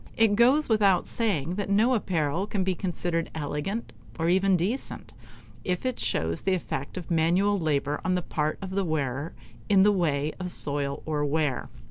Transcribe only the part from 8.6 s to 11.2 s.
of the wearer, in the way of soil